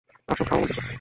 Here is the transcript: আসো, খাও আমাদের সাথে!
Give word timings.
আসো, 0.29 0.43
খাও 0.43 0.57
আমাদের 0.57 0.75
সাথে! 0.75 0.89